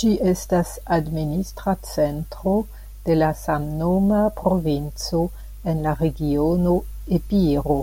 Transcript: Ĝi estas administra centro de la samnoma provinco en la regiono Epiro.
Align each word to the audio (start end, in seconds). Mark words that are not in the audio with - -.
Ĝi 0.00 0.08
estas 0.30 0.72
administra 0.96 1.72
centro 1.92 2.52
de 3.06 3.16
la 3.20 3.30
samnoma 3.44 4.20
provinco 4.44 5.22
en 5.72 5.80
la 5.88 5.94
regiono 6.02 6.76
Epiro. 7.20 7.78